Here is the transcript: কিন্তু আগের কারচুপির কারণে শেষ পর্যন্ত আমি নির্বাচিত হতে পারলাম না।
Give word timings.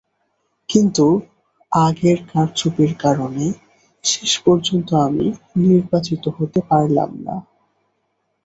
কিন্তু 0.69 1.05
আগের 1.71 2.19
কারচুপির 2.29 2.91
কারণে 2.99 3.45
শেষ 4.03 4.31
পর্যন্ত 4.45 4.89
আমি 5.07 5.25
নির্বাচিত 5.63 6.23
হতে 6.37 6.59
পারলাম 6.69 7.09
না। 7.25 7.35